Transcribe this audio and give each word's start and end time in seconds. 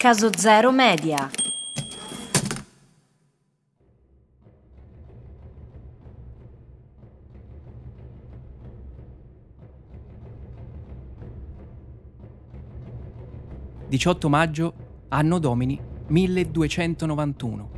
Caso 0.00 0.30
Zero 0.32 0.70
Media. 0.70 1.28
«18 13.90 14.28
maggio, 14.28 14.74
anno 15.08 15.38
domini 15.40 15.80
1291. 16.06 17.70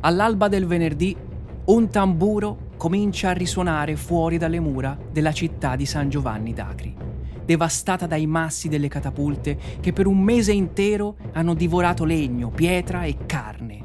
All'alba 0.00 0.48
del 0.48 0.66
venerdì, 0.66 1.16
un 1.64 1.88
tamburo 1.88 2.68
comincia 2.76 3.30
a 3.30 3.32
risuonare 3.32 3.96
fuori 3.96 4.36
dalle 4.36 4.60
mura 4.60 4.98
della 5.10 5.32
città 5.32 5.76
di 5.76 5.86
San 5.86 6.10
Giovanni 6.10 6.52
d'Acri 6.52 7.09
devastata 7.50 8.06
dai 8.06 8.26
massi 8.26 8.68
delle 8.68 8.86
catapulte 8.86 9.58
che 9.80 9.92
per 9.92 10.06
un 10.06 10.20
mese 10.20 10.52
intero 10.52 11.16
hanno 11.32 11.54
divorato 11.54 12.04
legno, 12.04 12.48
pietra 12.48 13.02
e 13.02 13.16
carne. 13.26 13.80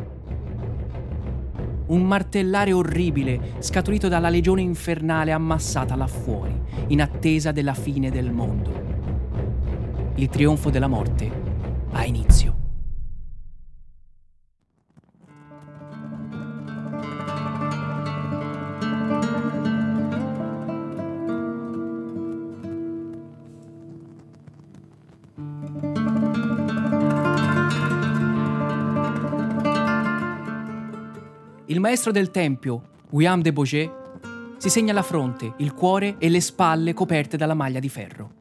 Un 1.87 2.03
martellare 2.03 2.73
orribile 2.73 3.55
scaturito 3.57 4.07
dalla 4.07 4.29
legione 4.29 4.61
infernale 4.61 5.31
ammassata 5.31 5.95
là 5.95 6.05
fuori, 6.05 6.53
in 6.89 7.01
attesa 7.01 7.51
della 7.51 7.73
fine 7.73 8.11
del 8.11 8.31
mondo. 8.31 8.71
Il 10.13 10.29
trionfo 10.29 10.69
della 10.69 10.87
morte 10.87 11.31
ha 11.91 12.05
inizio. 12.05 12.54
Il 31.75 31.81
maestro 31.81 32.13
del 32.13 32.31
tempio, 32.31 32.83
William 33.09 33.41
de 33.41 33.51
Bourget, 33.51 33.91
si 34.55 34.69
segna 34.69 34.93
la 34.93 35.01
fronte, 35.01 35.55
il 35.57 35.73
cuore 35.73 36.15
e 36.19 36.29
le 36.29 36.39
spalle 36.39 36.93
coperte 36.93 37.35
dalla 37.35 37.53
maglia 37.53 37.81
di 37.81 37.89
ferro. 37.89 38.31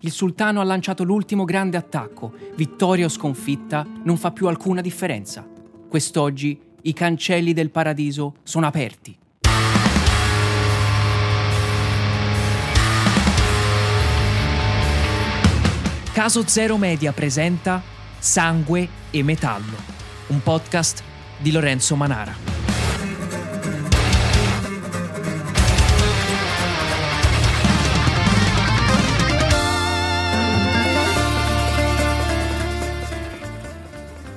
Il 0.00 0.10
sultano 0.10 0.62
ha 0.62 0.64
lanciato 0.64 1.04
l'ultimo 1.04 1.44
grande 1.44 1.76
attacco. 1.76 2.32
Vittoria 2.54 3.04
o 3.04 3.10
sconfitta 3.10 3.86
non 4.04 4.16
fa 4.16 4.30
più 4.30 4.46
alcuna 4.46 4.80
differenza. 4.80 5.46
Quest'oggi 5.86 6.58
i 6.80 6.94
cancelli 6.94 7.52
del 7.52 7.68
paradiso 7.68 8.36
sono 8.42 8.64
aperti. 8.64 9.14
Caso 16.10 16.48
Zero 16.48 16.78
Media 16.78 17.12
presenta 17.12 17.82
Sangue 18.18 18.88
e 19.10 19.22
Metallo, 19.22 19.76
un 20.28 20.42
podcast 20.42 21.05
di 21.38 21.50
Lorenzo 21.50 21.96
Manara. 21.96 22.34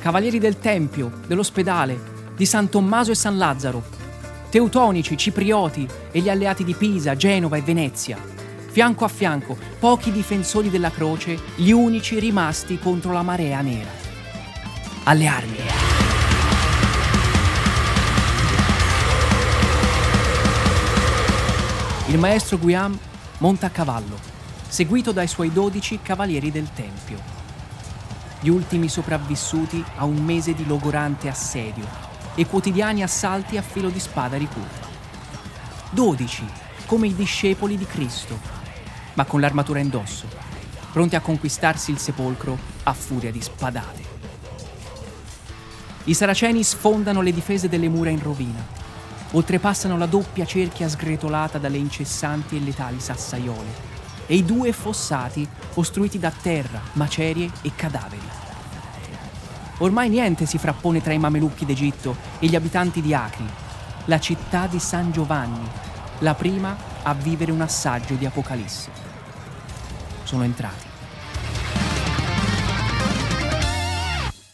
Cavalieri 0.02 0.40
del 0.40 0.58
Tempio, 0.60 1.12
dell'ospedale, 1.28 2.00
di 2.36 2.46
San 2.46 2.70
Tommaso 2.70 3.12
e 3.12 3.16
San 3.16 3.38
Lazzaro, 3.38 3.84
teutonici, 4.50 5.18
ciprioti 5.18 5.88
e 6.12 6.20
gli 6.22 6.30
alleati 6.30 6.64
di 6.64 6.74
Pisa, 6.74 7.16
Genova 7.16 7.58
e 7.58 7.62
Venezia. 7.62 8.18
Fianco 8.72 9.04
a 9.04 9.10
fianco, 9.10 9.58
pochi 9.78 10.12
difensori 10.12 10.70
della 10.70 10.90
croce, 10.92 11.38
gli 11.56 11.72
unici 11.72 12.18
rimasti 12.18 12.80
contro 12.80 13.12
la 13.12 13.24
marea 13.24 13.62
nera. 13.62 13.90
Alle 15.04 15.28
armi! 15.28 15.79
Il 22.10 22.18
maestro 22.18 22.58
Guillaume 22.58 22.98
monta 23.38 23.68
a 23.68 23.70
cavallo, 23.70 24.18
seguito 24.68 25.12
dai 25.12 25.28
suoi 25.28 25.54
dodici 25.54 26.00
cavalieri 26.02 26.50
del 26.50 26.68
Tempio. 26.74 27.20
Gli 28.40 28.50
ultimi 28.50 28.90
sopravvissuti 28.90 29.84
a 29.98 30.06
un 30.06 30.16
mese 30.16 30.56
di 30.56 30.66
logorante 30.66 31.30
assedio 31.30 31.86
e 32.34 32.48
quotidiani 32.48 33.04
assalti 33.04 33.58
a 33.58 33.62
filo 33.62 33.90
di 33.90 34.00
spada 34.00 34.38
ricurva. 34.38 34.88
Dodici, 35.92 36.44
come 36.88 37.06
i 37.06 37.16
discepoli 37.16 37.78
di 37.78 37.86
Cristo, 37.86 38.40
ma 39.14 39.26
con 39.26 39.40
l'armatura 39.40 39.78
indosso, 39.78 40.26
pronti 40.92 41.16
a 41.16 41.22
conquistarsi 41.22 41.92
il 41.92 42.00
sepolcro 42.00 42.58
a 42.84 42.94
furia 42.94 43.30
di 43.30 43.40
spadate. 43.40 44.04
I 46.06 46.16
saraceni 46.16 46.64
sfondano 46.64 47.22
le 47.22 47.32
difese 47.32 47.70
delle 47.70 47.88
mura 47.88 48.10
in 48.10 48.24
rovina 48.24 48.79
oltrepassano 49.32 49.98
la 49.98 50.06
doppia 50.06 50.46
cerchia 50.46 50.90
sgretolata 50.90 51.58
dalle 51.58 51.78
incessanti 51.78 52.58
e 52.58 52.60
letali 52.60 53.00
sassaiole 53.00 53.88
e 54.26 54.36
i 54.36 54.46
due 54.46 54.72
fossati 54.74 55.48
ostruiti 55.76 56.20
da 56.20 56.32
terra, 56.32 56.80
macerie 56.94 57.50
e 57.62 57.72
cadaveri. 57.76 58.28
Ormai 59.80 60.10
niente 60.10 60.46
si 60.46 60.58
frappone 60.58 61.02
tra 61.02 61.14
i 61.14 61.18
mamelucchi 61.18 61.66
d'Egitto 61.66 62.16
e 62.40 62.48
gli 62.48 62.56
abitanti 62.56 63.02
di 63.02 63.14
Acri, 63.14 63.46
la 64.06 64.20
città 64.20 64.68
di 64.68 64.78
San 64.78 65.12
Giovanni, 65.12 65.68
la 66.20 66.36
prima 66.36 66.76
a 67.02 67.14
vivere 67.14 67.52
un 67.52 67.62
assaggio 67.62 68.16
di 68.16 68.26
Apocalisse. 68.26 68.92
Sono 70.24 70.44
entrati. 70.44 70.88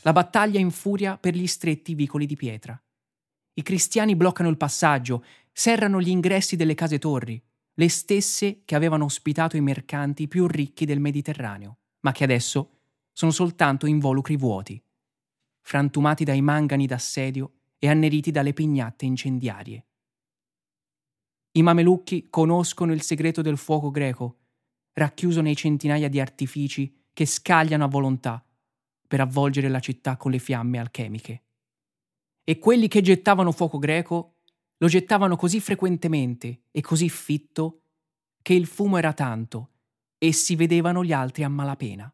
La 0.04 0.14
battaglia 0.14 0.60
infuria 0.60 1.18
per 1.18 1.34
gli 1.34 1.48
stretti 1.48 1.96
vicoli 1.96 2.28
di 2.28 2.36
pietra. 2.36 2.80
I 3.58 3.64
cristiani 3.64 4.18
bloccano 4.18 4.50
il 4.50 4.58
passaggio, 4.58 5.24
serrano 5.54 6.02
gli 6.02 6.10
ingressi 6.10 6.58
delle 6.58 6.74
case 6.74 7.00
torri, 7.00 7.42
le 7.76 7.90
stesse 7.90 8.64
che 8.66 8.76
avevano 8.76 9.06
ospitato 9.06 9.56
i 9.56 9.62
mercanti 9.62 10.28
più 10.28 10.46
ricchi 10.46 10.84
del 10.86 11.00
Mediterraneo, 11.00 11.78
ma 12.02 12.12
che 12.12 12.26
adesso 12.26 12.80
sono 13.14 13.32
soltanto 13.32 13.86
involucri 13.86 14.36
vuoti, 14.36 14.82
frantumati 15.62 16.26
dai 16.26 16.42
mangani 16.42 16.86
d'assedio 16.86 17.54
e 17.80 17.88
anneriti 17.88 18.30
dalle 18.30 18.52
pignatte 18.52 19.06
incendiarie. 19.06 19.86
I 21.52 21.62
mamelucchi 21.62 22.28
conoscono 22.30 22.92
il 22.92 23.02
segreto 23.02 23.42
del 23.42 23.58
fuoco 23.58 23.90
greco, 23.90 24.40
racchiuso 24.92 25.40
nei 25.40 25.56
centinaia 25.56 26.10
di 26.10 26.20
artifici 26.20 27.06
che 27.14 27.26
scagliano 27.26 27.86
a 27.86 27.88
volontà 27.88 28.46
per 29.08 29.22
avvolgere 29.22 29.70
la 29.70 29.80
città 29.80 30.18
con 30.18 30.32
le 30.32 30.40
fiamme 30.40 30.78
alchemiche 30.78 31.45
e 32.48 32.60
quelli 32.60 32.88
che 32.88 33.02
gettavano 33.02 33.52
fuoco 33.52 33.80
greco 33.80 34.36
lo 34.78 34.88
gettavano 34.88 35.36
così 35.36 35.60
frequentemente 35.60 36.66
e 36.72 36.80
così 36.82 37.10
fitto 37.10 37.82
che 38.42 38.54
il 38.54 38.68
fumo 38.68 38.98
era 38.98 39.14
tanto 39.14 39.72
e 40.20 40.32
si 40.32 40.56
vedevano 40.56 41.04
gli 41.04 41.12
altri 41.12 41.44
a 41.44 41.50
malapena. 41.50 42.14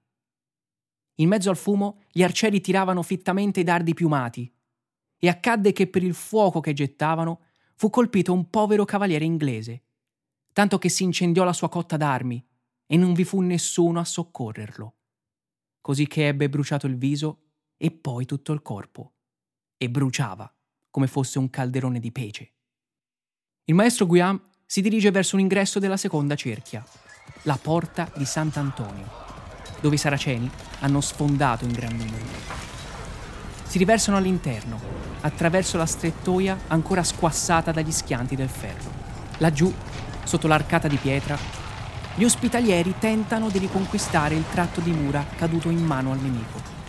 In 1.15 1.27
mezzo 1.27 1.49
al 1.49 1.57
fumo 1.57 2.03
gli 2.09 2.23
arcieri 2.23 2.61
tiravano 2.61 3.03
fittamente 3.03 3.59
i 3.59 3.63
dardi 3.65 3.93
piumati 3.93 4.51
e 5.17 5.27
accadde 5.27 5.73
che 5.73 5.87
per 5.87 6.01
il 6.01 6.13
fuoco 6.13 6.61
che 6.61 6.71
gettavano 6.71 7.41
fu 7.75 7.89
colpito 7.89 8.31
un 8.31 8.49
povero 8.49 8.85
cavaliere 8.85 9.25
inglese, 9.25 9.83
tanto 10.53 10.77
che 10.77 10.87
si 10.87 11.03
incendiò 11.03 11.43
la 11.43 11.53
sua 11.53 11.67
cotta 11.67 11.97
d'armi 11.97 12.43
e 12.85 12.95
non 12.95 13.13
vi 13.13 13.25
fu 13.25 13.41
nessuno 13.41 13.99
a 13.99 14.05
soccorrerlo, 14.05 14.95
così 15.81 16.07
che 16.07 16.27
ebbe 16.27 16.47
bruciato 16.47 16.87
il 16.87 16.95
viso 16.95 17.41
e 17.75 17.91
poi 17.91 18.25
tutto 18.25 18.53
il 18.53 18.61
corpo 18.61 19.15
e 19.81 19.89
bruciava 19.89 20.53
come 20.91 21.07
fosse 21.07 21.39
un 21.39 21.49
calderone 21.49 21.99
di 21.99 22.11
pece. 22.11 22.51
Il 23.63 23.73
maestro 23.73 24.05
Guillaume 24.05 24.39
si 24.63 24.79
dirige 24.81 25.09
verso 25.09 25.35
un 25.35 25.41
ingresso 25.41 25.79
della 25.79 25.97
seconda 25.97 26.35
cerchia, 26.35 26.85
la 27.43 27.57
porta 27.59 28.07
di 28.15 28.23
Sant'Antonio, 28.23 29.09
dove 29.81 29.95
i 29.95 29.97
saraceni 29.97 30.47
hanno 30.81 31.01
sfondato 31.01 31.65
in 31.65 31.71
gran 31.71 31.95
numero. 31.95 32.25
Si 33.63 33.79
riversano 33.79 34.17
all'interno, 34.17 34.79
attraverso 35.21 35.77
la 35.77 35.87
strettoia 35.87 36.59
ancora 36.67 37.01
squassata 37.01 37.71
dagli 37.71 37.91
schianti 37.91 38.35
del 38.35 38.49
ferro. 38.49 38.91
Laggiù, 39.39 39.73
sotto 40.23 40.47
l'arcata 40.47 40.87
di 40.87 40.97
pietra, 40.97 41.35
gli 42.13 42.23
ospitalieri 42.23 42.93
tentano 42.99 43.49
di 43.49 43.57
riconquistare 43.57 44.35
il 44.35 44.47
tratto 44.51 44.79
di 44.79 44.91
mura 44.91 45.25
caduto 45.35 45.69
in 45.69 45.83
mano 45.83 46.11
al 46.11 46.19
nemico 46.19 46.80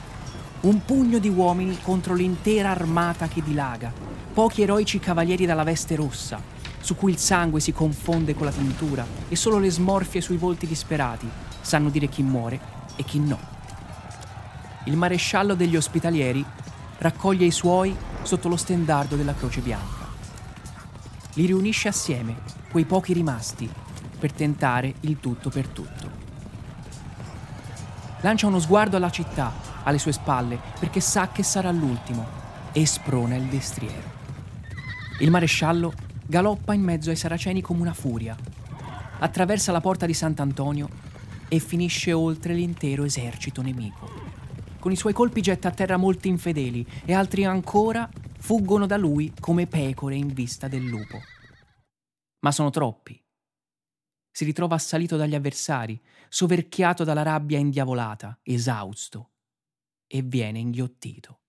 un 0.62 0.84
pugno 0.84 1.18
di 1.18 1.28
uomini 1.28 1.78
contro 1.82 2.14
l'intera 2.14 2.70
armata 2.70 3.26
che 3.26 3.42
dilaga, 3.42 3.92
pochi 4.32 4.62
eroici 4.62 5.00
cavalieri 5.00 5.44
dalla 5.44 5.64
veste 5.64 5.96
rossa, 5.96 6.40
su 6.80 6.94
cui 6.94 7.10
il 7.10 7.18
sangue 7.18 7.60
si 7.60 7.72
confonde 7.72 8.34
con 8.34 8.46
la 8.46 8.52
tintura 8.52 9.04
e 9.28 9.34
solo 9.34 9.58
le 9.58 9.70
smorfie 9.70 10.20
sui 10.20 10.36
volti 10.36 10.66
disperati 10.66 11.28
sanno 11.60 11.90
dire 11.90 12.08
chi 12.08 12.22
muore 12.22 12.60
e 12.96 13.04
chi 13.04 13.18
no. 13.18 13.38
Il 14.84 14.96
maresciallo 14.96 15.54
degli 15.54 15.76
ospitalieri 15.76 16.44
raccoglie 16.98 17.46
i 17.46 17.50
suoi 17.50 17.96
sotto 18.22 18.48
lo 18.48 18.56
stendardo 18.56 19.16
della 19.16 19.34
Croce 19.34 19.60
Bianca. 19.60 20.06
Li 21.34 21.46
riunisce 21.46 21.88
assieme, 21.88 22.36
quei 22.70 22.84
pochi 22.84 23.12
rimasti, 23.12 23.68
per 24.18 24.32
tentare 24.32 24.94
il 25.00 25.18
tutto 25.18 25.50
per 25.50 25.66
tutto. 25.66 26.10
lancia 28.20 28.46
uno 28.46 28.60
sguardo 28.60 28.96
alla 28.96 29.10
città, 29.10 29.71
alle 29.84 29.98
sue 29.98 30.12
spalle, 30.12 30.58
perché 30.78 31.00
sa 31.00 31.28
che 31.30 31.42
sarà 31.42 31.70
l'ultimo, 31.70 32.26
e 32.72 32.86
sprona 32.86 33.36
il 33.36 33.44
destriero. 33.44 34.20
Il 35.20 35.30
maresciallo 35.30 35.92
galoppa 36.26 36.74
in 36.74 36.82
mezzo 36.82 37.10
ai 37.10 37.16
saraceni 37.16 37.60
come 37.60 37.80
una 37.80 37.92
furia, 37.92 38.36
attraversa 39.18 39.72
la 39.72 39.80
porta 39.80 40.06
di 40.06 40.14
Sant'Antonio 40.14 40.88
e 41.48 41.58
finisce 41.58 42.12
oltre 42.12 42.54
l'intero 42.54 43.04
esercito 43.04 43.62
nemico. 43.62 44.10
Con 44.78 44.90
i 44.90 44.96
suoi 44.96 45.12
colpi 45.12 45.42
getta 45.42 45.68
a 45.68 45.72
terra 45.72 45.96
molti 45.96 46.28
infedeli 46.28 46.84
e 47.04 47.12
altri 47.12 47.44
ancora 47.44 48.08
fuggono 48.38 48.86
da 48.86 48.96
lui 48.96 49.32
come 49.38 49.66
pecore 49.66 50.16
in 50.16 50.28
vista 50.28 50.66
del 50.66 50.84
lupo. 50.84 51.20
Ma 52.40 52.50
sono 52.50 52.70
troppi. 52.70 53.22
Si 54.30 54.44
ritrova 54.44 54.74
assalito 54.74 55.16
dagli 55.16 55.34
avversari, 55.34 56.00
soverchiato 56.28 57.04
dalla 57.04 57.22
rabbia 57.22 57.58
indiavolata, 57.58 58.40
esausto, 58.42 59.31
e 60.14 60.20
viene 60.20 60.58
inghiottito. 60.58 61.40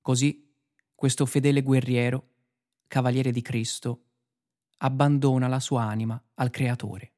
Così 0.00 0.50
questo 0.94 1.26
fedele 1.26 1.60
guerriero, 1.60 2.28
cavaliere 2.86 3.32
di 3.32 3.42
Cristo, 3.42 4.04
abbandona 4.78 5.46
la 5.46 5.60
sua 5.60 5.82
anima 5.82 6.18
al 6.36 6.48
Creatore. 6.48 7.12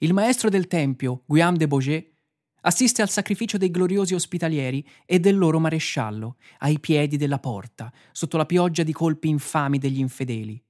Il 0.00 0.12
maestro 0.12 0.50
del 0.50 0.66
Tempio, 0.66 1.22
Guillaume 1.24 1.56
de 1.56 1.66
Bourget, 1.66 2.12
assiste 2.60 3.00
al 3.00 3.08
sacrificio 3.08 3.56
dei 3.56 3.70
gloriosi 3.70 4.12
ospitalieri 4.12 4.86
e 5.06 5.18
del 5.20 5.38
loro 5.38 5.58
maresciallo, 5.58 6.36
ai 6.58 6.78
piedi 6.80 7.16
della 7.16 7.38
porta, 7.38 7.90
sotto 8.12 8.36
la 8.36 8.44
pioggia 8.44 8.82
di 8.82 8.92
colpi 8.92 9.28
infami 9.28 9.78
degli 9.78 10.00
infedeli. 10.00 10.62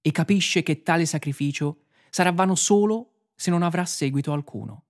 E 0.00 0.12
capisce 0.12 0.62
che 0.62 0.84
tale 0.84 1.04
sacrificio 1.04 1.86
sarà 2.10 2.30
vano 2.30 2.54
solo 2.54 3.14
se 3.34 3.50
non 3.50 3.64
avrà 3.64 3.84
seguito 3.84 4.32
alcuno. 4.32 4.84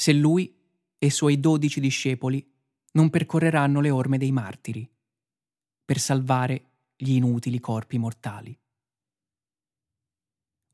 Se 0.00 0.12
lui 0.12 0.56
e 0.96 1.06
i 1.06 1.10
suoi 1.10 1.40
dodici 1.40 1.80
discepoli 1.80 2.48
non 2.92 3.10
percorreranno 3.10 3.80
le 3.80 3.90
orme 3.90 4.16
dei 4.16 4.30
martiri 4.30 4.88
per 5.84 5.98
salvare 5.98 6.70
gli 6.94 7.14
inutili 7.14 7.58
corpi 7.58 7.98
mortali. 7.98 8.56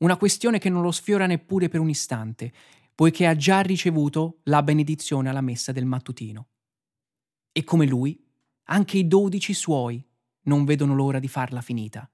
Una 0.03 0.19
questione 0.19 0.59
che 0.59 0.69
non 0.69 0.83
lo 0.83 0.91
sfiora 0.91 1.25
neppure 1.25 1.69
per 1.69 1.81
un 1.81 1.89
istante, 1.89 2.53
poiché 2.95 3.27
ha 3.27 3.35
già 3.35 3.63
ricevuto 3.63 4.41
la 4.45 4.63
benedizione 4.63 5.31
alla 5.31 5.41
messa 5.41 5.73
del 5.73 5.87
mattutino. 5.87 6.49
E 7.51 7.65
come 7.65 7.87
lui, 7.87 8.23
anche 8.65 8.99
i 8.99 9.09
dodici 9.09 9.55
suoi 9.55 10.07
non 10.43 10.67
vedono 10.67 10.95
l'ora 10.95 11.19
di 11.19 11.29
farla 11.29 11.63
finita, 11.63 12.07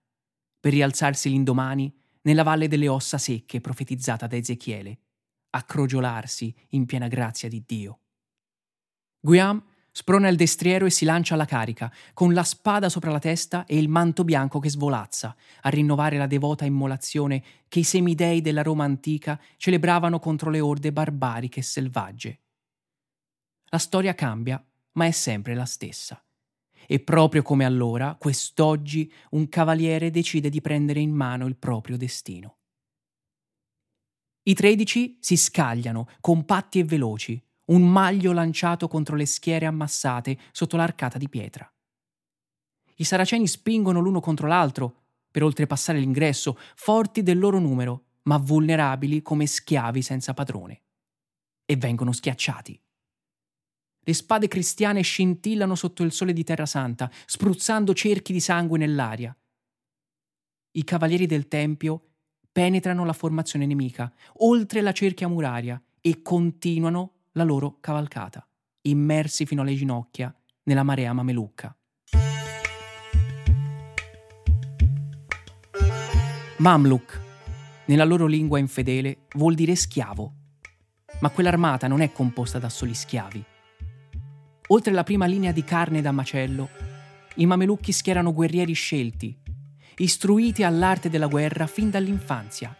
per 0.61 0.73
rialzarsi 0.73 1.29
l'indomani 1.29 1.93
nella 2.23 2.45
valle 2.45 2.69
delle 2.69 2.87
ossa 2.87 3.19
secche 3.19 3.61
profetizzata 3.61 4.29
da 4.29 4.37
Ezechiele, 4.37 5.01
a 5.50 5.62
crogiolarsi 5.62 6.55
in 6.70 6.87
piena 6.87 7.08
grazia 7.08 7.49
di 7.49 7.62
Dio. 7.67 7.99
Guillaume 9.20 9.62
Sprona 9.93 10.29
il 10.29 10.37
destriero 10.37 10.87
e 10.87 10.91
si 10.91 11.05
lancia 11.05 11.35
alla 11.35 11.47
carica, 11.47 11.93
con 12.14 12.32
la 12.32 12.44
spada 12.44 12.88
sopra 12.88 13.11
la 13.11 13.19
testa 13.19 13.67
e 13.67 13.76
il 13.76 13.88
manto 13.88 14.23
bianco 14.23 14.61
che 14.61 14.70
svolazza, 14.70 15.35
a 15.62 15.69
rinnovare 15.69 16.17
la 16.17 16.29
devota 16.29 16.64
immolazione 16.64 17.43
che 17.67 17.81
i 17.81 17.85
semidei 17.85 18.41
della 18.41 18.62
Roma 18.62 18.85
antica 18.85 19.41
celebravano 19.56 20.20
contro 20.20 20.49
le 20.49 20.61
orde 20.61 20.93
barbariche 20.93 21.61
e 21.61 21.64
selvagge. 21.64 22.41
La 23.64 23.79
storia 23.79 24.14
cambia, 24.14 24.64
ma 24.93 25.06
è 25.06 25.11
sempre 25.11 25.55
la 25.55 25.67
stessa. 25.67 26.23
E 26.87 27.00
proprio 27.00 27.43
come 27.43 27.64
allora, 27.64 28.17
quest'oggi, 28.19 29.12
un 29.31 29.49
cavaliere 29.49 30.11
decide 30.11 30.50
di 30.50 30.61
prendere 30.61 31.00
in 31.00 31.12
mano 31.12 31.46
il 31.46 31.56
proprio 31.56 31.96
destino. 31.96 32.60
I 34.50 34.55
tredici 34.55 35.17
si 35.20 35.37
scagliano, 35.37 36.08
compatti 36.20 36.81
e 36.81 36.85
veloci, 36.85 37.41
un 37.67 37.88
maglio 37.88 38.32
lanciato 38.32 38.88
contro 38.88 39.14
le 39.14 39.25
schiere 39.25 39.64
ammassate 39.64 40.37
sotto 40.50 40.76
l'arcata 40.76 41.19
di 41.19 41.29
pietra. 41.29 41.73
I 42.97 43.05
saraceni 43.05 43.47
spingono 43.47 44.00
l'uno 44.00 44.19
contro 44.19 44.49
l'altro 44.49 45.05
per 45.31 45.44
oltrepassare 45.44 46.00
l'ingresso, 46.00 46.58
forti 46.75 47.23
del 47.23 47.38
loro 47.38 47.61
numero, 47.61 48.06
ma 48.23 48.38
vulnerabili 48.38 49.23
come 49.23 49.47
schiavi 49.47 50.02
senza 50.02 50.35
padrone. 50.35 50.82
E 51.64 51.76
vengono 51.76 52.11
schiacciati. 52.11 52.82
Le 54.00 54.12
spade 54.12 54.49
cristiane 54.49 55.03
scintillano 55.03 55.76
sotto 55.76 56.03
il 56.03 56.11
sole 56.11 56.32
di 56.32 56.43
Terra 56.43 56.67
Santa, 56.67 57.08
spruzzando 57.25 57.94
cerchi 57.94 58.32
di 58.32 58.41
sangue 58.41 58.79
nell'aria. 58.79 59.32
I 60.73 60.82
cavalieri 60.82 61.26
del 61.26 61.46
Tempio 61.46 62.10
penetrano 62.61 63.07
la 63.07 63.15
formazione 63.15 63.65
nemica, 63.65 64.12
oltre 64.41 64.83
la 64.83 64.93
cerchia 64.93 65.29
muraria, 65.29 65.83
e 66.03 66.21
continuano 66.21 67.12
la 67.33 67.43
loro 67.43 67.79
cavalcata, 67.81 68.47
immersi 68.83 69.47
fino 69.47 69.62
alle 69.62 69.75
ginocchia 69.75 70.35
nella 70.65 70.83
marea 70.83 71.15
mamelucca. 71.15 71.75
Mamluk, 76.59 77.21
nella 77.87 78.05
loro 78.05 78.27
lingua 78.27 78.59
infedele, 78.59 79.21
vuol 79.37 79.55
dire 79.55 79.75
schiavo, 79.75 80.35
ma 81.21 81.31
quell'armata 81.31 81.89
non 81.89 82.03
è 82.03 82.13
composta 82.13 82.59
da 82.59 82.69
soli 82.69 82.93
schiavi. 82.93 83.43
Oltre 84.67 84.93
la 84.93 85.03
prima 85.03 85.25
linea 85.25 85.53
di 85.53 85.65
carne 85.65 86.03
da 86.03 86.13
macello, 86.13 86.69
i 87.37 87.47
mamelucchi 87.47 87.93
schierano 87.93 88.35
guerrieri 88.35 88.75
scelti, 88.75 89.35
istruiti 90.00 90.62
all'arte 90.62 91.11
della 91.11 91.26
guerra 91.26 91.67
fin 91.67 91.91
dall'infanzia, 91.91 92.75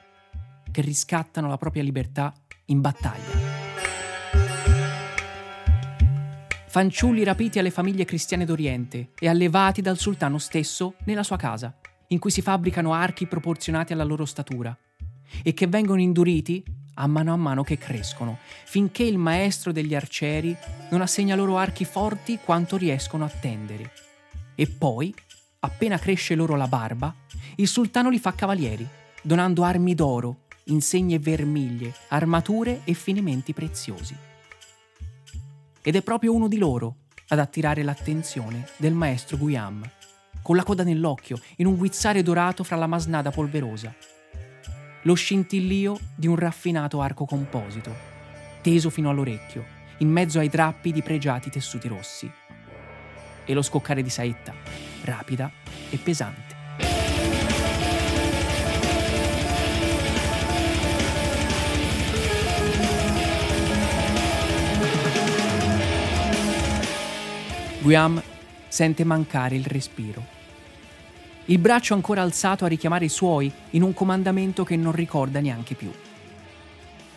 che 0.70 0.81
riscattano 0.81 1.49
la 1.49 1.56
propria 1.56 1.82
libertà 1.82 2.32
in 2.67 2.81
battaglia. 2.81 3.58
fanciulli 6.70 7.25
rapiti 7.25 7.58
alle 7.58 7.72
famiglie 7.72 8.05
cristiane 8.05 8.44
d'Oriente 8.44 9.08
e 9.19 9.28
allevati 9.28 9.82
dal 9.82 9.99
sultano 9.99 10.38
stesso 10.38 10.94
nella 11.05 11.25
sua 11.25 11.37
casa, 11.37 11.76
in 12.08 12.20
cui 12.20 12.31
si 12.31 12.43
fabbricano 12.43 12.93
archi 12.93 13.26
proporzionati 13.26 13.93
alla 13.93 14.05
loro 14.05 14.25
statura, 14.25 14.76
e 15.43 15.52
che 15.52 15.66
vengono 15.66 16.00
induriti 16.00 16.62
a 16.94 17.08
mano 17.08 17.32
a 17.32 17.37
mano 17.37 17.64
che 17.64 17.76
crescono, 17.76 18.38
finché 18.64 19.02
il 19.02 19.19
maestro 19.19 19.73
degli 19.73 19.96
arcieri 19.96 20.56
non 20.90 21.00
assegna 21.00 21.34
loro 21.34 21.58
archi 21.58 21.84
forti 21.84 22.38
quanto 22.38 22.76
riescono 22.76 23.25
a 23.25 23.28
tendere. 23.28 23.90
E 24.55 24.69
poi, 24.69 25.12
appena 25.61 25.99
cresce 25.99 26.35
loro 26.35 26.57
la 26.57 26.69
barba, 26.69 27.15
il 27.57 27.69
sultano 27.69 28.11
li 28.11 28.19
fa 28.19 28.35
cavalieri, 28.35 28.87
donando 29.23 29.62
armi 29.62 29.95
d'oro, 29.95 30.47
insegne 30.65 31.19
vermiglie, 31.19 31.95
armature 32.09 32.83
e 32.85 32.95
finimenti 32.95 33.53
preziosi 33.53 34.29
ed 35.83 35.97
è 35.97 36.02
proprio 36.02 36.35
uno 36.35 36.49
di 36.49 36.59
loro 36.59 36.97
ad 37.29 37.38
attirare 37.38 37.83
l'attenzione 37.83 38.69
del 38.76 38.93
maestro 38.93 39.37
Guillaume, 39.37 39.93
con 40.43 40.57
la 40.57 40.62
coda 40.62 40.83
nell'occhio, 40.83 41.40
in 41.57 41.67
un 41.67 41.76
guizzare 41.76 42.23
dorato 42.23 42.64
fra 42.64 42.76
la 42.76 42.87
masnada 42.87 43.31
polverosa. 43.31 43.95
Lo 45.02 45.14
scintillio 45.14 45.99
di 46.14 46.26
un 46.26 46.37
raffinato 46.37 47.00
arco 47.00 47.25
composito, 47.25 47.95
teso 48.61 48.90
fino 48.90 49.11
all'orecchio, 49.11 49.64
in 49.99 50.09
mezzo 50.09 50.38
ai 50.38 50.49
drappi 50.49 50.93
di 50.93 51.02
pregiati 51.02 51.50
tessuti 51.50 51.88
rossi. 51.88 52.31
E 53.50 53.52
lo 53.52 53.62
scoccare 53.62 54.00
di 54.00 54.11
saetta, 54.11 54.54
rapida 55.02 55.50
e 55.90 55.97
pesante. 55.97 56.54
Guillaume 67.80 68.23
sente 68.69 69.02
mancare 69.02 69.57
il 69.57 69.64
respiro. 69.66 70.25
Il 71.47 71.59
braccio 71.59 71.95
ancora 71.95 72.23
alzato 72.23 72.64
a 72.64 72.69
richiamare 72.69 73.07
i 73.07 73.09
suoi 73.09 73.52
in 73.71 73.83
un 73.83 73.92
comandamento 73.92 74.62
che 74.62 74.76
non 74.76 74.92
ricorda 74.92 75.40
neanche 75.40 75.75
più. 75.75 75.90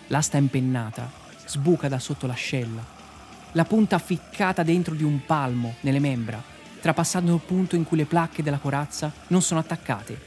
L'asta 0.08 0.38
impennata 0.38 1.12
sbuca 1.46 1.88
da 1.88 2.00
sotto 2.00 2.26
l'ascella, 2.26 2.84
la 3.54 3.66
punta 3.66 4.00
ficcata 4.00 4.64
dentro 4.64 4.94
di 4.94 5.04
un 5.04 5.26
palmo 5.26 5.76
nelle 5.82 6.00
membra, 6.00 6.42
trapassando 6.82 7.34
il 7.34 7.42
punto 7.42 7.76
in 7.76 7.84
cui 7.84 7.98
le 7.98 8.06
placche 8.06 8.44
della 8.44 8.58
corazza 8.58 9.12
non 9.28 9.42
sono 9.42 9.60
attaccate. 9.60 10.20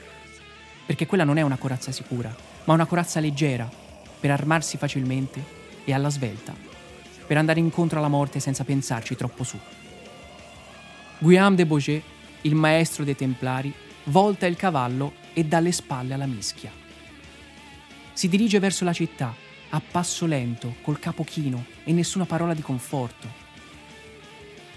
Perché 0.87 1.06
quella 1.06 1.25
non 1.25 1.37
è 1.37 1.42
una 1.42 1.56
corazza 1.56 1.92
sicura, 1.92 2.35
ma 2.64 2.75
una 2.75 2.87
corazza 2.87 3.21
leggera, 3.21 3.68
per 4.18 4.30
armarsi 4.30 4.76
facilmente 4.76 5.45
e 5.85 5.92
alla 5.92 6.09
svelta, 6.09 6.54
per 7.26 7.37
andare 7.37 7.61
incontro 7.61 7.99
alla 7.99 8.09
morte 8.09 8.40
senza 8.40 8.64
pensarci 8.64 9.16
troppo 9.16 9.45
su. 9.45 9.59
Guillaume 11.18 11.56
de 11.56 11.66
Bourget, 11.66 12.02
il 12.42 12.54
maestro 12.54 13.04
dei 13.04 13.16
Templari, 13.16 13.73
volta 14.04 14.47
il 14.47 14.56
cavallo 14.56 15.14
e 15.33 15.45
dà 15.45 15.61
le 15.61 15.73
spalle 15.73 16.14
alla 16.14 16.26
mischia. 16.26 16.71
Si 18.12 18.28
dirige 18.28 18.61
verso 18.61 18.85
la 18.85 18.92
città, 18.92 19.35
a 19.70 19.80
passo 19.80 20.26
lento, 20.26 20.76
col 20.82 20.99
capo 20.99 21.25
chino 21.25 21.64
e 21.85 21.92
nessuna 21.92 22.25
parola 22.25 22.54
di 22.54 22.62
conforto. 22.62 23.44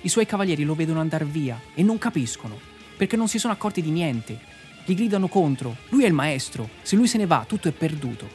I 0.01 0.10
suoi 0.10 0.25
cavalieri 0.25 0.63
lo 0.63 0.75
vedono 0.75 1.00
andare 1.00 1.25
via 1.25 1.60
e 1.74 1.84
non 1.84 1.98
capiscono, 1.98 2.58
perché 2.96 3.15
non 3.15 3.27
si 3.27 3.38
sono 3.38 3.53
accorti 3.53 3.81
di 3.81 3.91
niente. 3.91 4.39
Gli 4.86 4.96
gridano 4.96 5.27
contro, 5.27 5.75
lui 5.89 6.03
è 6.03 6.08
il 6.08 6.13
maestro, 6.13 6.69
se 6.81 6.96
lui 6.96 7.08
se 7.08 7.17
ne 7.17 7.25
va 7.25 7.46
tutto 7.48 7.67
è 7.67 7.72
perduto. 7.72 8.29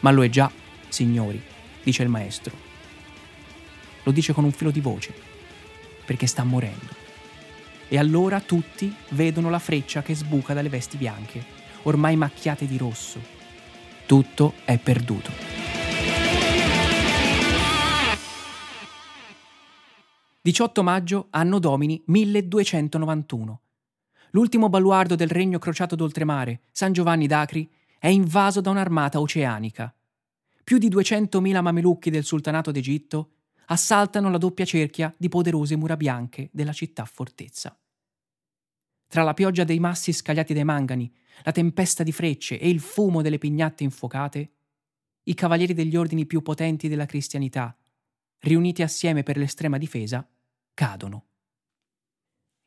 Ma 0.00 0.10
lo 0.10 0.22
è 0.22 0.28
già, 0.28 0.50
signori, 0.88 1.42
dice 1.82 2.02
il 2.02 2.08
maestro. 2.08 2.54
Lo 4.02 4.12
dice 4.12 4.32
con 4.32 4.44
un 4.44 4.52
filo 4.52 4.70
di 4.70 4.80
voce, 4.80 5.14
perché 6.04 6.26
sta 6.26 6.44
morendo. 6.44 7.00
E 7.88 7.98
allora 7.98 8.40
tutti 8.40 8.94
vedono 9.10 9.50
la 9.50 9.58
freccia 9.58 10.02
che 10.02 10.14
sbuca 10.14 10.54
dalle 10.54 10.68
vesti 10.68 10.96
bianche, 10.96 11.44
ormai 11.82 12.16
macchiate 12.16 12.66
di 12.66 12.76
rosso. 12.76 13.40
Tutto 14.06 14.54
è 14.64 14.78
perduto. 14.78 15.30
18 20.42 20.82
maggio, 20.82 21.28
anno 21.30 21.58
domini 21.60 22.02
1291. 22.06 23.60
L'ultimo 24.30 24.68
baluardo 24.68 25.14
del 25.14 25.28
regno 25.28 25.58
crociato 25.58 25.94
d'oltremare, 25.94 26.62
San 26.72 26.92
Giovanni 26.92 27.26
d'Acri, 27.26 27.70
è 27.98 28.08
invaso 28.08 28.60
da 28.60 28.70
un'armata 28.70 29.20
oceanica. 29.20 29.94
Più 30.64 30.78
di 30.78 30.88
200.000 30.90 31.60
mamelucchi 31.60 32.10
del 32.10 32.24
sultanato 32.24 32.72
d'Egitto 32.72 33.30
assaltano 33.66 34.30
la 34.30 34.38
doppia 34.38 34.64
cerchia 34.64 35.14
di 35.16 35.28
poderose 35.28 35.76
mura 35.76 35.96
bianche 35.96 36.48
della 36.52 36.72
città 36.72 37.04
fortezza. 37.04 37.76
Tra 39.12 39.24
la 39.24 39.34
pioggia 39.34 39.64
dei 39.64 39.78
massi 39.78 40.10
scagliati 40.10 40.54
dai 40.54 40.64
mangani, 40.64 41.14
la 41.42 41.52
tempesta 41.52 42.02
di 42.02 42.12
frecce 42.12 42.58
e 42.58 42.70
il 42.70 42.80
fumo 42.80 43.20
delle 43.20 43.36
pignatte 43.36 43.84
infuocate, 43.84 44.52
i 45.24 45.34
cavalieri 45.34 45.74
degli 45.74 45.96
ordini 45.96 46.24
più 46.24 46.40
potenti 46.40 46.88
della 46.88 47.04
cristianità 47.04 47.76
riuniti 48.38 48.80
assieme 48.80 49.22
per 49.22 49.36
l'estrema 49.36 49.76
difesa, 49.76 50.26
cadono. 50.72 51.26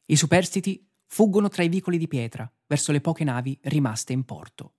I 0.05 0.15
superstiti 0.15 0.87
fuggono 1.07 1.49
tra 1.49 1.63
i 1.63 1.67
vicoli 1.67 1.97
di 1.97 2.07
pietra 2.07 2.47
verso 2.67 2.91
le 2.91 3.01
poche 3.01 3.23
navi 3.23 3.57
rimaste 3.63 4.13
in 4.13 4.23
porto. 4.23 4.73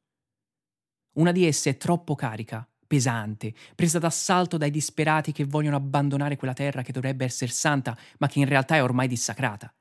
Una 1.15 1.33
di 1.33 1.47
esse 1.47 1.71
è 1.71 1.77
troppo 1.77 2.15
carica, 2.15 2.65
pesante, 2.87 3.53
presa 3.75 3.99
d'assalto 3.99 4.57
dai 4.57 4.71
disperati 4.71 5.33
che 5.33 5.45
vogliono 5.45 5.75
abbandonare 5.75 6.37
quella 6.37 6.55
terra 6.55 6.83
che 6.83 6.93
dovrebbe 6.93 7.25
essere 7.25 7.51
santa, 7.51 7.99
ma 8.19 8.29
che 8.29 8.39
in 8.39 8.47
realtà 8.47 8.77
è 8.77 8.83
ormai 8.85 9.09
dissacrata. 9.09 9.75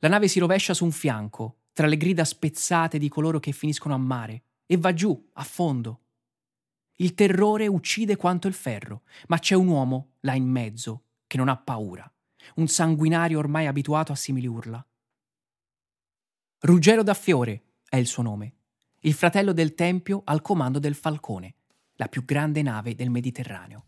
La 0.00 0.08
nave 0.08 0.28
si 0.28 0.38
rovescia 0.38 0.74
su 0.74 0.84
un 0.84 0.92
fianco, 0.92 1.60
tra 1.72 1.86
le 1.86 1.96
grida 1.96 2.24
spezzate 2.24 2.98
di 2.98 3.08
coloro 3.08 3.38
che 3.40 3.52
finiscono 3.52 3.94
a 3.94 3.98
mare, 3.98 4.42
e 4.66 4.76
va 4.76 4.92
giù, 4.92 5.30
a 5.34 5.42
fondo, 5.42 6.00
il 7.00 7.14
terrore 7.14 7.66
uccide 7.66 8.16
quanto 8.16 8.46
il 8.46 8.52
ferro, 8.52 9.02
ma 9.28 9.38
c'è 9.38 9.54
un 9.54 9.68
uomo 9.68 10.12
là 10.20 10.34
in 10.34 10.44
mezzo 10.44 11.04
che 11.26 11.38
non 11.38 11.48
ha 11.48 11.56
paura, 11.56 12.10
un 12.56 12.68
sanguinario 12.68 13.38
ormai 13.38 13.66
abituato 13.66 14.12
a 14.12 14.16
simili 14.16 14.46
urla. 14.46 14.86
Ruggero 16.60 17.02
da 17.02 17.14
Fiore 17.14 17.62
è 17.88 17.96
il 17.96 18.06
suo 18.06 18.22
nome, 18.22 18.54
il 19.00 19.14
fratello 19.14 19.52
del 19.52 19.74
Tempio 19.74 20.20
al 20.24 20.42
comando 20.42 20.78
del 20.78 20.94
Falcone, 20.94 21.54
la 21.94 22.08
più 22.08 22.22
grande 22.26 22.60
nave 22.60 22.94
del 22.94 23.08
Mediterraneo. 23.08 23.84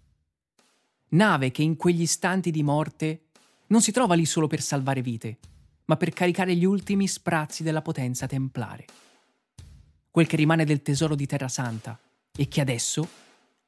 Nave 1.09 1.51
che 1.51 1.63
in 1.63 1.77
quegli 1.77 2.01
istanti 2.01 2.51
di 2.51 2.63
morte 2.63 3.25
non 3.67 3.83
si 3.83 3.93
trova 3.93 4.15
lì 4.15 4.25
solo 4.25 4.47
per 4.47 4.63
salvare 4.63 5.03
vite, 5.03 5.39
ma 5.87 5.97
per 5.97 6.13
caricare 6.13 6.55
gli 6.55 6.65
ultimi 6.65 7.09
sprazzi 7.09 7.63
della 7.63 7.83
potenza 7.83 8.27
templare. 8.27 8.85
Quel 10.11 10.27
che 10.27 10.37
rimane 10.37 10.65
del 10.65 10.83
tesoro 10.83 11.15
di 11.15 11.27
Terra 11.27 11.49
Santa, 11.49 11.99
e 12.37 12.49
che 12.49 12.61
adesso, 12.61 13.09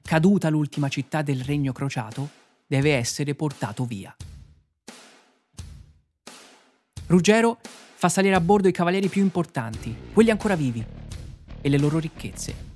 caduta 0.03 0.49
l'ultima 0.49 0.89
città 0.89 1.23
del 1.23 1.43
regno 1.43 1.73
crociato, 1.73 2.29
deve 2.67 2.95
essere 2.95 3.35
portato 3.35 3.85
via. 3.85 4.15
Ruggero 7.07 7.59
fa 7.95 8.09
salire 8.09 8.35
a 8.35 8.41
bordo 8.41 8.69
i 8.69 8.73
cavalieri 8.73 9.09
più 9.09 9.23
importanti, 9.23 9.95
quelli 10.13 10.31
ancora 10.31 10.57
vivi, 10.57 10.85
e 11.61 11.69
le 11.69 11.79
loro 11.79 11.99
ricchezze. 11.99 12.73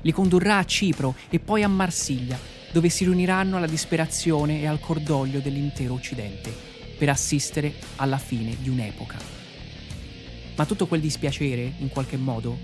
Li 0.00 0.12
condurrà 0.12 0.58
a 0.58 0.64
Cipro 0.64 1.14
e 1.28 1.38
poi 1.38 1.62
a 1.62 1.68
Marsiglia, 1.68 2.38
dove 2.72 2.88
si 2.88 3.04
riuniranno 3.04 3.56
alla 3.56 3.66
disperazione 3.66 4.60
e 4.60 4.66
al 4.66 4.80
cordoglio 4.80 5.40
dell'intero 5.40 5.94
Occidente, 5.94 6.71
per 7.02 7.10
assistere 7.10 7.74
alla 7.96 8.16
fine 8.16 8.56
di 8.60 8.68
un'epoca. 8.68 9.18
Ma 10.54 10.64
tutto 10.64 10.86
quel 10.86 11.00
dispiacere, 11.00 11.72
in 11.78 11.88
qualche 11.88 12.16
modo, 12.16 12.56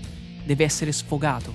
deve 0.45 0.63
essere 0.63 0.93
sfogato 0.93 1.53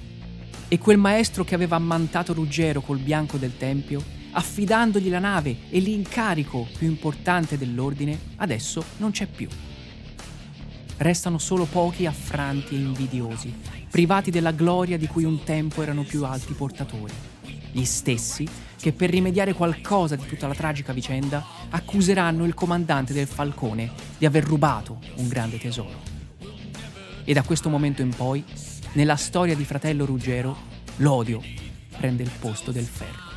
e 0.69 0.77
quel 0.77 0.99
maestro 0.99 1.45
che 1.45 1.55
aveva 1.55 1.77
ammantato 1.77 2.35
Ruggero 2.35 2.83
col 2.83 2.99
bianco 2.99 3.39
del 3.39 3.57
tempio, 3.57 4.05
affidandogli 4.33 5.09
la 5.09 5.19
nave 5.19 5.61
e 5.71 5.79
l'incarico 5.79 6.67
più 6.77 6.87
importante 6.87 7.57
dell'ordine, 7.57 8.19
adesso 8.37 8.85
non 8.99 9.13
c'è 9.13 9.25
più. 9.29 9.49
Restano 10.99 11.39
solo 11.39 11.65
pochi 11.65 12.05
affranti 12.05 12.75
e 12.75 12.81
invidiosi, 12.81 13.51
privati 13.89 14.31
della 14.31 14.53
gloria 14.53 14.99
di 14.99 15.07
cui 15.07 15.25
un 15.25 15.43
tempo 15.43 15.81
erano 15.81 16.03
più 16.03 16.23
alti 16.27 16.53
portatori. 16.53 17.34
Gli 17.75 17.85
stessi 17.85 18.49
che 18.79 18.93
per 18.93 19.11
rimediare 19.11 19.53
qualcosa 19.53 20.15
di 20.15 20.25
tutta 20.27 20.47
la 20.47 20.55
tragica 20.55 20.93
vicenda 20.93 21.45
accuseranno 21.71 22.45
il 22.45 22.55
comandante 22.55 23.13
del 23.13 23.27
Falcone 23.27 23.91
di 24.17 24.27
aver 24.27 24.45
rubato 24.45 25.01
un 25.17 25.27
grande 25.27 25.59
tesoro. 25.59 26.01
E 27.25 27.33
da 27.33 27.43
questo 27.43 27.69
momento 27.69 28.01
in 28.01 28.15
poi 28.15 28.45
nella 28.93 29.17
storia 29.17 29.57
di 29.57 29.65
fratello 29.65 30.05
Ruggero, 30.05 30.57
l'odio 30.99 31.43
prende 31.99 32.23
il 32.23 32.31
posto 32.39 32.71
del 32.71 32.85
ferro. 32.85 33.34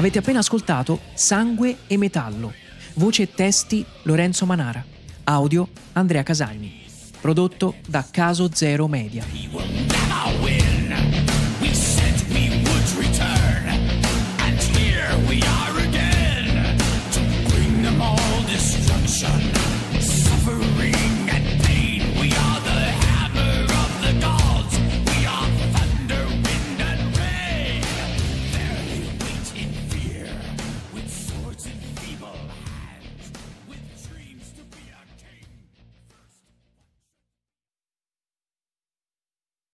Avete 0.00 0.16
appena 0.16 0.38
ascoltato 0.38 0.98
Sangue 1.12 1.80
e 1.86 1.98
Metallo. 1.98 2.54
Voce 2.94 3.24
e 3.24 3.34
testi 3.34 3.84
Lorenzo 4.04 4.46
Manara. 4.46 4.82
Audio 5.24 5.68
Andrea 5.92 6.22
Casagni 6.22 6.80
prodotto 7.20 7.74
da 7.86 8.06
Caso 8.10 8.48
Zero 8.50 8.88
Media. 8.88 9.22